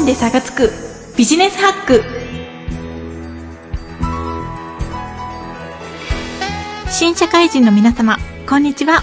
[0.00, 0.70] 分で差がつく。
[1.18, 2.02] ビジネスハック。
[6.90, 8.16] 新社会人の皆様
[8.48, 9.02] こんにちは。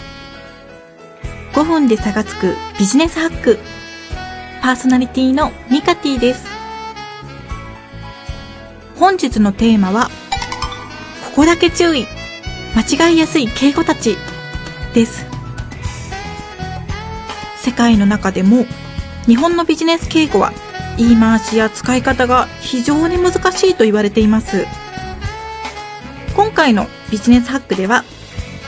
[1.54, 2.56] 5分で差がつく。
[2.80, 3.60] ビジネスハック。
[4.64, 6.48] パーソナリティのミカティです。
[8.96, 10.10] 本日のテーマは
[11.30, 12.08] ここだけ注意。
[12.76, 14.18] 間違いやすい敬語たち。
[14.96, 15.28] です。
[17.58, 18.66] 世界の中でも
[19.28, 20.54] 日本のビジネス敬語は
[20.98, 24.66] 言い回しや使い方が非常に難しいと言われています。
[26.36, 28.04] 今回のビジネスハックでは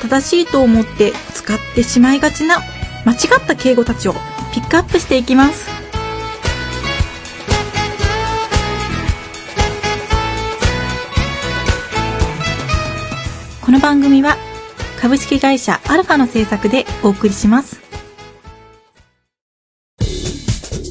[0.02, 2.59] 正しいと思って使ってしまいがちな
[3.05, 4.13] 間違った敬語たちを
[4.53, 5.67] ピックアップしていきます。
[13.61, 14.35] この番組は
[14.99, 17.89] 株式会社アルファの制作でお送りします。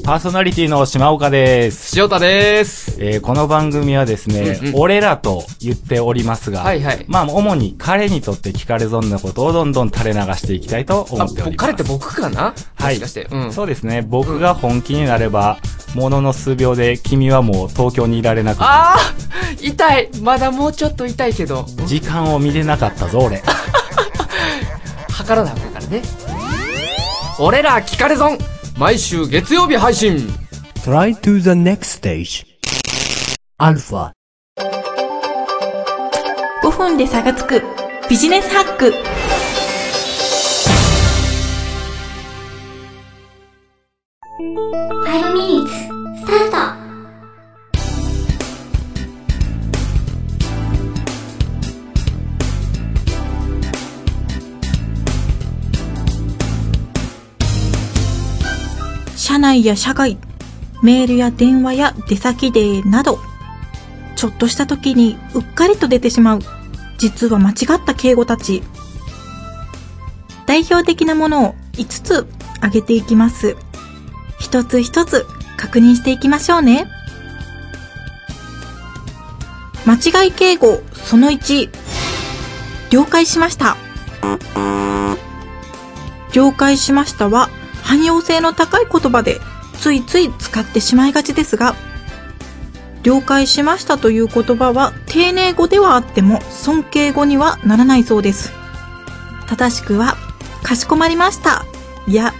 [0.09, 2.01] パーソナリティの島岡です。
[2.01, 2.97] 塩田です。
[2.98, 11.56] えーこの番組はですね、うんうん俺らと言っておりますが、はいはいまあ、主に彼にとって聞かれ損なことをどんどん垂れ流していきたいと思あ、っております。
[11.59, 12.55] 彼って僕かな？
[12.77, 13.29] はいもしかして。
[13.31, 13.53] うん。
[13.53, 14.01] そうですね。
[14.01, 15.59] 僕が本気になれば、
[15.95, 23.42] ものの数秒で君はもう東京にいられなくあー痛いまだもうちょっと痛いけど、時間を見れなかったぞ、俺。
[25.12, 26.01] 測らなあかんからね。
[27.39, 28.39] 俺ら聞かれ損
[28.79, 30.19] 毎週月曜日配信
[30.84, 32.47] Try to the next stage.
[33.59, 34.12] Alpha.
[36.62, 37.61] 5分で差がつく
[38.09, 38.95] ビジネスハック
[45.05, 45.69] 5 minutes
[46.25, 46.88] start
[59.39, 60.18] 社内や社外、
[60.83, 63.20] メールや電話や出先でなど、
[64.17, 66.40] ちょっとした時にうっかりと出てしまう、
[66.98, 68.64] 実は間違った敬語たち。
[70.46, 72.27] 代表的なものを5つ
[72.57, 73.57] 挙げていきます。
[74.40, 75.24] 一つ一つ
[75.57, 76.89] 確認していきましょうね。
[79.86, 81.70] 間違い敬語その1、
[82.90, 83.77] 了解しました。
[86.33, 87.51] 了解しましたは
[87.89, 89.41] 汎用性の高い言葉で
[89.81, 91.75] ついつい使ってしまいがちですが、
[93.03, 98.53] 了解しましたという言葉は丁寧語ではあっても尊敬語にはならないそうです。
[99.49, 100.17] 正しくは、
[100.63, 101.65] かしこまりました
[102.07, 102.35] いや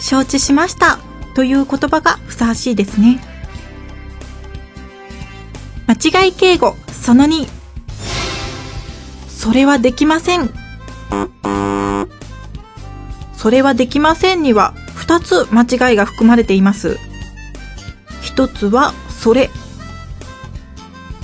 [0.00, 1.00] 承知しました
[1.34, 3.20] という言葉がふさわしいですね。
[5.88, 7.48] 間違い敬語その2。
[9.28, 10.48] それはできません。
[13.36, 14.74] それはできませんには
[15.12, 16.98] 2つ間違いが含まれています。
[18.22, 19.50] 1つはそれ。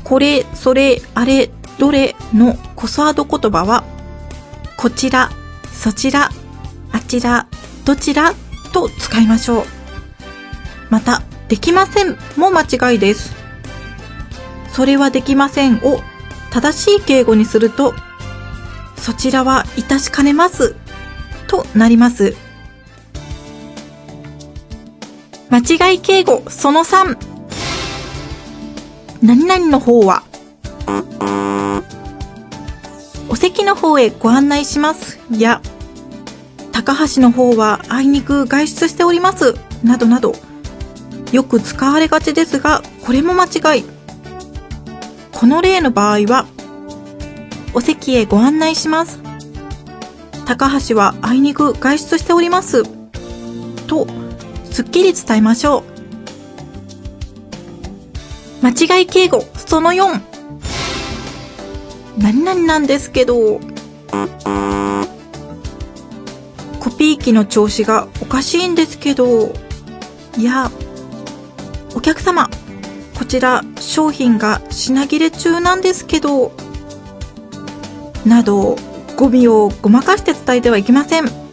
[0.05, 3.85] これ、それ、あれ、どれのコスワード言葉は、
[4.77, 5.31] こちら、
[5.73, 6.31] そちら、
[6.93, 7.47] あちら、
[7.87, 8.35] どちら
[8.73, 9.65] と使いましょう。
[10.91, 13.35] また、できませんも間違いです。
[14.71, 16.01] それはできませんを
[16.51, 17.95] 正しい敬語にすると、
[18.97, 20.75] そちらはいたしかねます
[21.47, 22.48] となります。
[25.51, 27.17] 間違い敬語その3。
[29.23, 30.23] 何々の方は、
[33.31, 35.63] お席の方へご案内しますや、
[36.73, 40.35] 高橋の方はあいにく外出しておりますなどなど、
[41.33, 43.85] よく使われがちですが、これも間違い。
[45.33, 46.47] この例の場合は、
[47.73, 49.21] お席へご案内します。
[50.45, 52.85] 高橋はあいにく外出しております。
[53.87, 54.07] と、
[54.79, 55.83] すっきり伝えましょ
[58.63, 58.65] う。
[58.65, 60.21] 間違い敬語その4。
[62.19, 63.59] 何々なんですけど、
[66.79, 69.53] コピー機の調子がおかしいんですけど、
[70.37, 70.71] いや、
[71.97, 72.49] お客様、
[73.19, 76.53] こちら商品が品切れ中なんですけど、
[78.25, 78.77] など、
[79.17, 81.48] 語尾をごまかして伝えてはいけません。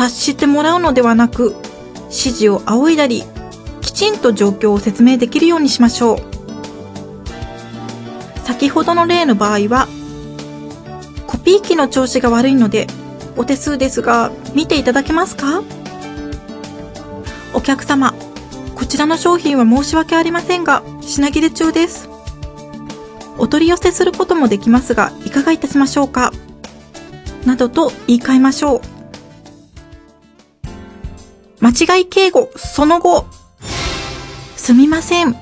[0.00, 1.54] 察してもらうのではなく、
[2.04, 3.24] 指示を仰いだり、
[3.82, 6.20] きちんと状況を説明できるようにしましょう。
[8.44, 9.88] 先ほどの例の場合は、
[11.26, 12.86] コピー機の調子が悪いので、
[13.36, 15.62] お手数ですが、見ていただけますか？
[17.52, 18.14] お客様、
[18.74, 22.08] こちらの商品は申し訳ありませんが、品切れ中です。
[23.36, 26.32] お取り寄せすることもできますが、いかがいたしましょうか？
[27.44, 28.99] などと言い換えましょう。
[31.60, 33.26] 間違い敬語、その後。
[34.56, 35.36] すみません。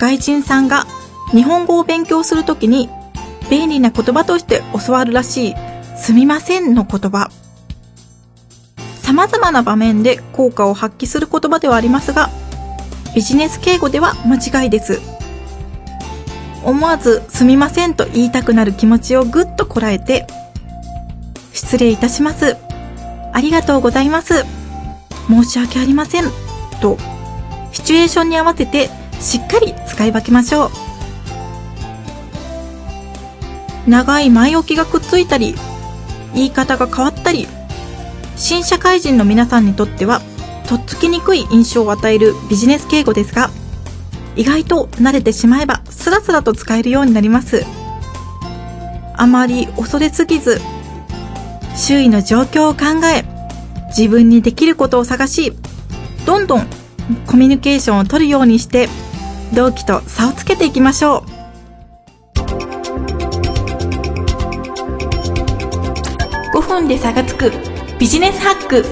[0.00, 0.86] 外人さんが
[1.32, 2.88] 日本語を勉強するときに
[3.50, 5.54] 便利な言葉として教わるらしい
[5.96, 7.30] すみませんの言葉。
[9.02, 12.28] 様々な場面で効果を発揮する言葉ではありますが、
[13.14, 15.00] ビジネス敬語では間違いです。
[16.62, 20.26] 思わずすみませんと言いたくなる気持ちをぐっとこらえて、
[21.52, 22.65] 失礼いたします。
[23.36, 24.46] ありがとうございます。
[25.28, 26.24] 申し訳ありません。
[26.80, 26.96] と、
[27.70, 28.88] シチュエーションに合わせて
[29.20, 30.68] しっかり使い分けましょ
[33.86, 33.90] う。
[33.90, 35.54] 長い前置きがくっついたり、
[36.34, 37.46] 言い方が変わったり、
[38.36, 40.22] 新社会人の皆さんにとっては、
[40.66, 43.50] とっつきにくい印象を与えるビジネス敬語ですが、
[44.34, 47.66] 意外と慣れてしまえばスラスラと使えるようになります。
[49.14, 50.58] あまり恐れすぎず、
[51.76, 53.24] 周囲の状況を考え、
[53.88, 55.52] 自分にできることを探し、
[56.24, 56.66] どんどん
[57.26, 58.88] コミュニケーションを取るようにして、
[59.54, 61.36] 同期と差をつけていきましょう。
[66.56, 67.52] 5分で差がつく
[67.98, 68.84] ビジネスハック。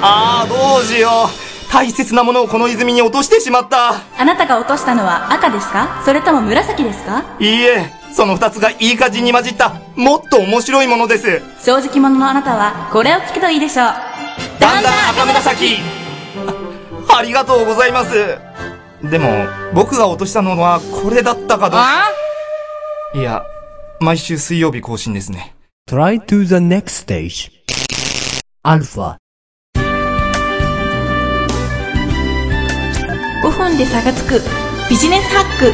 [0.00, 1.08] ああ、どうしよ
[1.44, 1.47] う。
[1.70, 3.94] 大切なものをこの泉に落としてしまった。
[4.18, 6.02] あなたが落としたのは赤ですか？
[6.04, 7.24] それとも紫ですか？
[7.38, 11.42] いいえ、その二つがいい感じに混じった、もっと面白いものです。
[11.64, 13.86] 正直者のあなたはこれを聞くといいでしょう
[14.60, 15.76] だんだん赤紫
[17.10, 18.38] あありがとうございます。
[19.02, 19.28] でも、
[19.74, 22.10] 僕が落としたのはこれだったかどうか。
[23.14, 23.44] いや、
[24.00, 25.54] 毎週水曜日更新ですね。
[25.88, 27.50] Try to the next stage.
[28.64, 29.16] Alpha.
[33.42, 34.40] 5分で差がつく
[34.90, 35.72] ビジネスハック。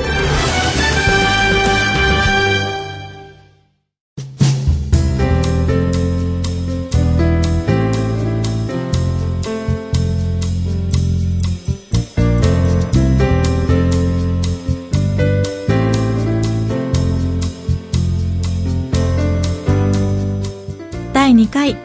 [21.12, 21.76] 第2回、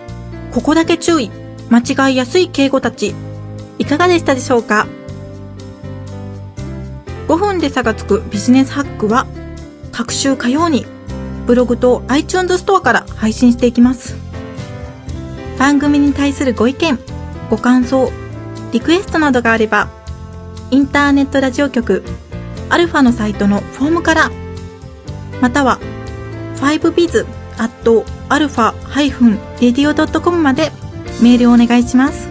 [0.52, 1.32] ここだけ注意、
[1.70, 3.16] 間違いやすい敬語たち、
[3.78, 4.88] いかがでしたでしょうか？
[7.30, 9.28] 5分で差がつくビジネスハックは
[9.92, 10.88] 各週火曜に
[11.46, 14.16] ブログと iTunes ストアから配信していきます。
[15.60, 16.98] 番組に対するご意見、
[17.52, 18.12] ご感想、
[18.72, 19.90] リクエストなどがあれば、
[20.72, 22.04] インターネットラジオ局
[22.70, 24.32] アルファのサイトのフォームから、
[25.40, 25.80] または
[26.56, 27.28] 5biz
[27.60, 30.72] at alpha-radio.com まで
[31.22, 32.28] メールをお願いします。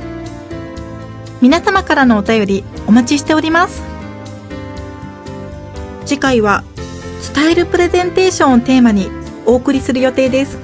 [1.41, 3.88] 皆様からのお便りお待ちしております。
[6.09, 6.65] 次回は
[7.35, 9.11] 伝えるプレゼンテーションをテーマに
[9.45, 10.57] お送りする予定です。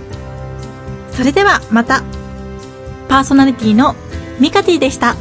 [1.13, 2.03] それではまた。
[3.11, 3.95] パーソナリティの
[4.41, 5.15] ミカティでした。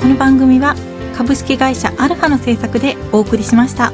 [0.00, 0.76] この番組は
[1.16, 3.92] 株式会社アルファの制作でお送りしました。